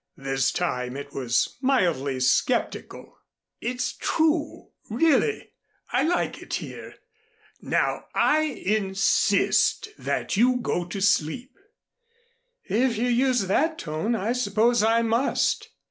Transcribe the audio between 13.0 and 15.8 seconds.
use that tone, I suppose I must."